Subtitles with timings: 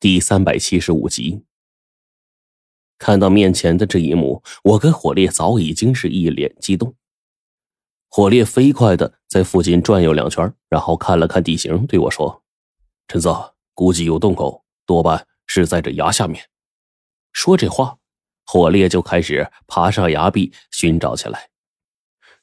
[0.00, 1.44] 第三百七十五集，
[2.96, 6.96] 看到面前的这一幕，我跟火烈早已经是一脸激动。
[8.08, 12.42] 火烈飞快的在附近转悠两圈，然后看了看地形，对我说
[13.08, 13.28] ：“陈子，
[13.74, 16.48] 估计有洞口，多半是在这崖下面。”
[17.34, 17.98] 说这话，
[18.46, 21.50] 火烈就开始爬上崖壁寻找起来。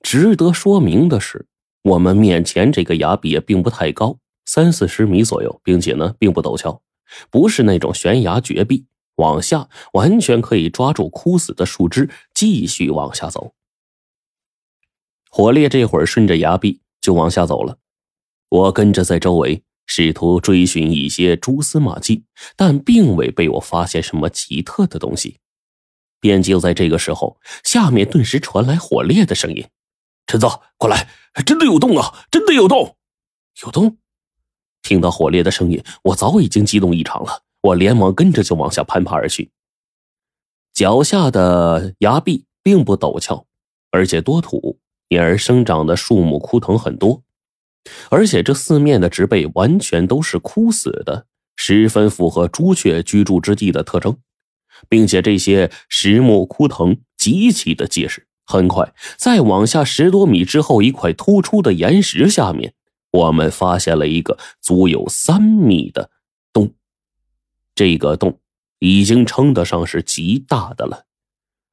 [0.00, 1.46] 值得说明的是，
[1.82, 6.82] 我们面前这个崖壁也并不太高，三四十米左右，并且呢，并不陡峭。
[7.30, 13.54] 不是那种悬崖绝壁，往下完全可以抓住枯死的树枝继续往下走。
[15.30, 17.78] 火烈这会儿顺着崖壁就往下走了，
[18.48, 22.24] 我跟着在周围试图追寻一些蛛丝马迹，
[22.56, 25.38] 但并未被我发现什么奇特的东西。
[26.20, 29.66] 便就在这个时候，下面顿时传来火烈的声音
[30.26, 30.46] ：“陈子，
[30.78, 31.08] 过来！
[31.44, 32.24] 真的有洞啊！
[32.30, 32.96] 真的有洞！
[33.62, 33.98] 有洞！”
[34.84, 37.42] 听到火烈的声音，我早已经激动异常了。
[37.62, 39.50] 我连忙跟着就往下攀爬而去。
[40.72, 43.46] 脚下的崖壁并不陡峭，
[43.90, 47.22] 而且多土，因而生长的树木枯藤很多，
[48.10, 54.18] 而且这四面的植被完全都是枯死的，十分符合朱雀居住之地的特征，
[54.88, 58.26] 并且这些实木枯藤极其的结实。
[58.44, 62.74] 很快，再往下十多米之后，一块突出的岩石下面。
[63.14, 66.10] 我们发现了一个足有三米的
[66.52, 66.74] 洞，
[67.72, 68.40] 这个洞
[68.80, 71.06] 已经称得上是极大的了。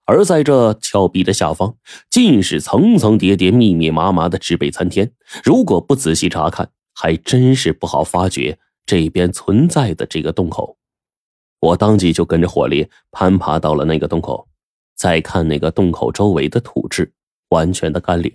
[0.05, 1.75] 而在这峭壁的下方，
[2.11, 5.13] 尽是层层叠叠、密密麻麻的植被参天。
[5.43, 10.77] 如果不仔细查看，还真是不好发觉这边存在的这个洞口。
[11.59, 14.47] 我当即就跟着火烈攀爬到了那个洞口，
[14.95, 17.11] 再看那个洞口周围的土质，
[17.49, 18.31] 完全的干裂。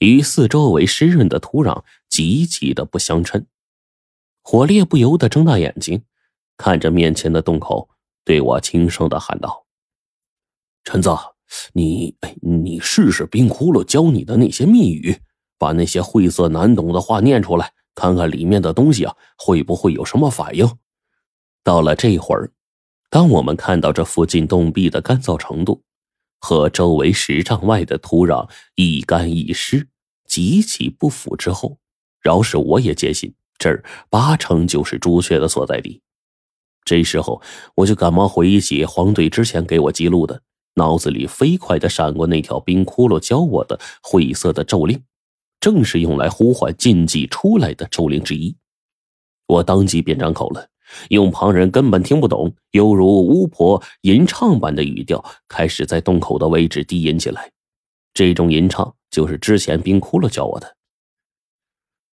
[0.00, 3.46] 与四周围湿润的土壤极其的不相称，
[4.42, 6.02] 火烈不由得睁大眼睛，
[6.58, 7.88] 看着面前的洞口，
[8.24, 9.64] 对我轻声的喊道
[10.84, 11.10] ：“陈子，
[11.72, 15.16] 你你试试冰窟窿教你的那些密语，
[15.56, 20.68] 把那些晦涩难懂的话念出来，看看里面的东西啊会不会有什么反应。”
[21.64, 22.52] 到了这会儿，
[23.08, 25.82] 当我们看到这附近洞壁的干燥程度。
[26.42, 29.90] 和周围十丈外的土壤一干一湿，
[30.26, 31.78] 极其不符之后，
[32.20, 36.00] 饶是我也坚信这儿八成就是朱雀的所在地。
[36.84, 37.40] 这时候，
[37.74, 40.42] 我就赶忙回忆起黄队之前给我记录的，
[40.74, 45.02] 脑子里飞快的闪过那条冰窟窿教我的晦涩的咒令，
[45.60, 48.56] 正是用来呼唤禁忌出来的咒令之一。
[49.46, 50.68] 我当即便张口了。
[51.10, 57.48] 用旁人根本听不懂，犹如巫婆吟唱般的语调，开始在洞口的位置低吟起来。
[58.12, 60.76] 这种吟唱就是之前冰窟窿教我的。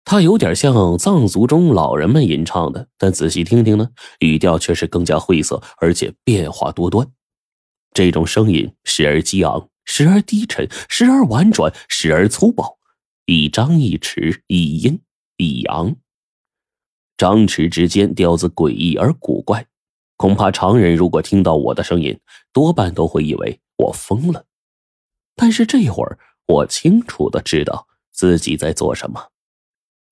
[0.09, 7.06] 它有点像藏族中老人们吟唱的，但仔细听听呢，语调却是更加晦涩，而且变化多端。
[7.94, 12.78] 这种声音时而激昂，时而低沉，时而婉转，时而粗暴，
[13.25, 14.97] 一张一弛，一阴
[15.35, 15.94] 一阳。
[17.18, 19.66] 张弛之间，调子诡异而古怪，
[20.16, 22.18] 恐怕常人如果听到我的声音，
[22.53, 24.45] 多半都会以为我疯了。
[25.35, 29.22] 但是这会儿，我清楚的知道自己在做什么。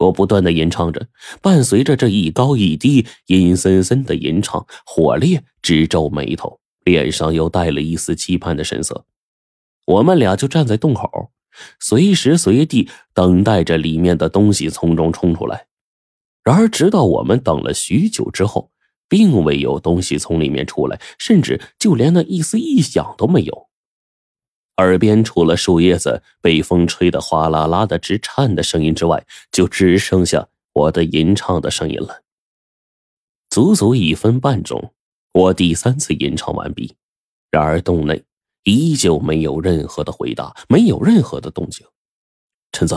[0.05, 1.07] 我不断的吟唱着，
[1.41, 9.05] 伴随着这一高一低、阴森森的吟唱，火烈直皱眉头，脸上又带了一丝期盼的神色。
[9.85, 11.31] 我们俩就站在洞口，
[11.79, 15.67] 随时随地等待着里面的东西从中冲出来。
[16.43, 18.71] 然而，直到我们等了许久之后，
[19.09, 23.67] 并未有东西从里面出来，甚至就连那一丝异响都没有。
[24.77, 32.23] 耳边除了树叶子被风吹得哗啦啦的直颤的声音之外，就只剩下我的吟唱的声音了。
[33.49, 34.93] 足足一分半钟，
[35.31, 36.95] 我第三次吟唱完毕，
[37.49, 38.23] 然而洞内
[38.63, 41.87] 依旧没有任何的回答，没有任何的动静。
[42.73, 42.95] 陈子，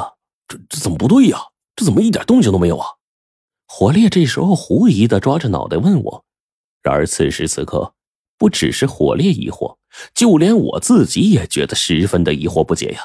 [0.49, 1.39] 这这怎么不对呀？
[1.77, 2.89] 这怎么一点动静都没有啊？
[3.69, 6.25] 火烈这时候狐疑的抓着脑袋问我，
[6.83, 7.95] 然而此时此刻，
[8.36, 9.77] 不只是火烈疑惑，
[10.14, 13.00] 就连我自己也觉得十分的疑惑不解呀。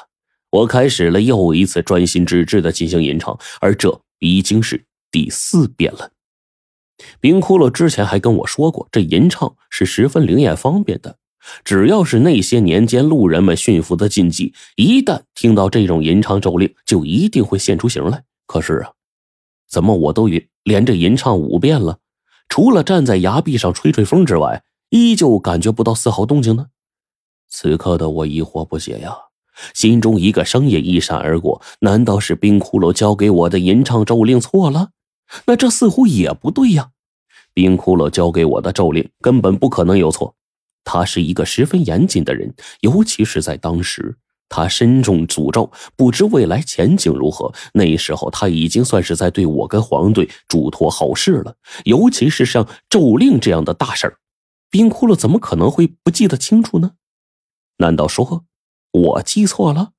[0.50, 6.10] 我开始了又一次专心致志的进行吟唱，而这已经是第四遍了。
[7.20, 11.16] 冰窟窿之前还跟我说过，这吟唱是十分灵验方便的，
[11.64, 18.24] 只要是那些年间路人们驯服的禁忌，一旦听到这种吟唱咒令，就一定会现出形来。
[18.46, 18.92] 可是啊。
[19.66, 20.28] 怎么我都
[20.62, 21.98] 连着吟唱五遍了，
[22.48, 26.66] 除了站在崖壁上吹吹风之外，依旧感觉不到丝毫动静呢？
[27.56, 29.16] 此刻的我疑惑不解呀，
[29.74, 34.88] 心中一个声音一闪而过：难道是冰骷髅交给我的吟唱咒令错了？
[35.46, 36.90] 那这似乎也不对呀。
[37.52, 40.34] 冰骷髅交给我的咒令根本不可能有错。
[40.82, 44.16] 他是一个十分严谨的人，尤其是在当时，
[44.48, 47.54] 他身中诅咒，不知未来前景如何。
[47.74, 51.54] 那时候他已经算是在对我跟黄队嘱托后事了。
[51.84, 54.18] 尤其是像咒令这样的大事儿，
[54.68, 56.90] 冰骷髅怎么可能会不记得清楚呢？
[57.78, 58.44] 难道说
[58.92, 59.92] 我记错了？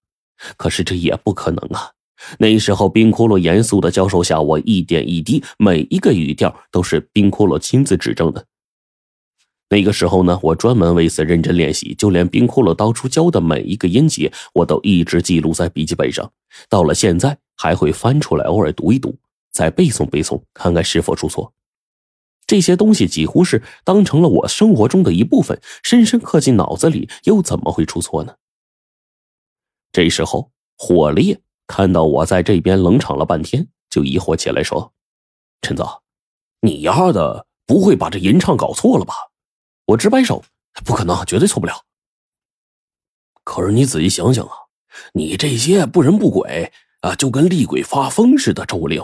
[0.58, 1.92] 可是这也不可能啊！
[2.40, 8.46] 那时候冰骷髅严肃的教授下，我一点一滴，每一个语调都是冰骷髅亲自指正的。
[9.70, 16.32] 那个时候呢，我专门为此认真练习，就连冰骷髅当初教的每一个音节，我都一直记录在笔记本上。
[16.70, 19.18] 到了现在，还会翻出来偶尔读一读，
[19.52, 21.52] 再背诵背诵，看看是否出错。
[22.48, 28.36] 这些东西几乎是当成了我生活中的一部分，深深刻进脑子里，又怎么会出错呢？
[29.92, 34.94] 这时候，火烈看到我在这边冷场了半天，就疑惑起来说
[35.62, 35.84] ：“陈子，
[36.62, 39.14] 你丫的不会把这吟唱搞错了吧？”
[39.88, 40.44] 我直摆手，
[40.84, 41.86] 不可能，绝对错不了。
[43.44, 44.52] 可是你仔细想想啊，
[45.14, 46.72] 你这些不人不鬼
[47.02, 49.02] 啊，就跟厉鬼发疯似的咒令，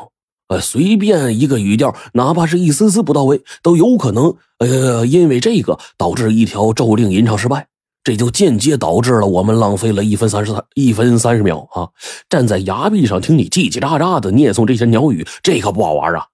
[0.51, 7.69] 呃，随便一个语调，哪怕是一丝丝不到位，都有可能，呃，因为这个导致一条咒令吟唱失败，
[8.03, 11.88] 这就间接导致了我们浪费了一分三十三一分三十秒啊！
[12.30, 16.27] 站在崖壁上听你叽叽喳喳的念诵这些鸟语，这可不好玩啊！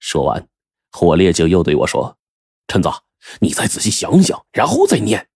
[0.00, 0.46] 说完，
[0.92, 2.18] 火烈就又对我说
[2.68, 2.90] ：“陈子。”
[3.40, 5.28] 你再仔细想想，然后再念。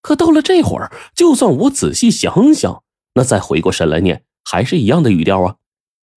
[0.00, 2.82] 可到了这会儿，就算我仔细想想，
[3.14, 5.56] 那再回过神来念，还是一样的语调啊！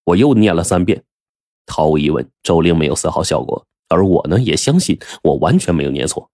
[0.06, 1.04] 我又念了三遍，
[1.66, 3.66] 毫无疑问，咒令没有丝毫效果。
[3.88, 6.30] 而我呢，也相信我完全没有念错。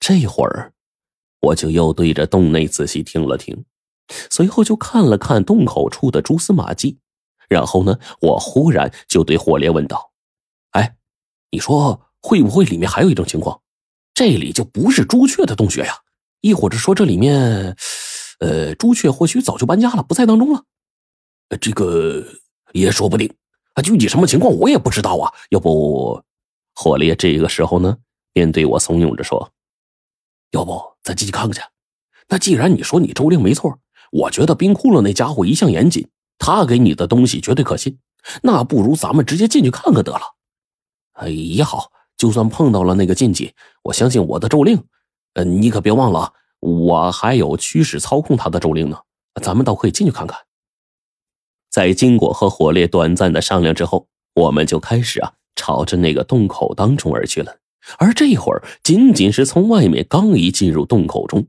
[0.00, 0.72] 这会儿，
[1.40, 3.64] 我就又对着洞内仔细听了听，
[4.30, 6.98] 随后就看了看洞口处的蛛丝马迹，
[7.48, 10.12] 然后呢，我忽然就对火烈问道
[10.72, 10.96] ：“哎，
[11.50, 13.62] 你说？”会不会里面还有一种情况，
[14.14, 15.92] 这里就不是朱雀的洞穴呀？
[16.40, 17.76] 亦或者说这里面，
[18.38, 20.62] 呃，朱雀或许早就搬家了，不在当中了？
[21.58, 22.24] 这个
[22.72, 23.32] 也说不定
[23.74, 23.82] 啊。
[23.82, 25.32] 具体什么情况我也不知道啊。
[25.50, 26.22] 要不，
[26.74, 27.96] 火烈这个时候呢，
[28.32, 29.50] 便对我怂恿着说
[30.52, 31.60] ：“要不咱进去看看去？
[32.28, 33.78] 那既然你说你周令没错，
[34.10, 36.08] 我觉得冰窟窿那家伙一向严谨，
[36.38, 37.98] 他给你的东西绝对可信。
[38.42, 40.22] 那不如咱们直接进去看看得了。
[41.12, 43.52] 哎，也好。”就算碰到了那个禁忌，
[43.82, 44.80] 我相信我的咒令，
[45.34, 48.96] 呃，你可别忘了，我还有驱使操控他的咒令呢。
[49.42, 50.38] 咱们倒可以进去看看。
[51.72, 57.56] 在经过和火烈短暂的商量之后，我们就开始啊，朝着那个洞口当中而去了。
[57.98, 61.46] 而这会儿，仅仅是从外面刚一进入洞口中，